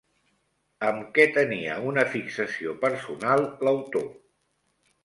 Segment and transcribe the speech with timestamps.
[0.87, 4.13] Amb què tenia una fixació personal l'autor?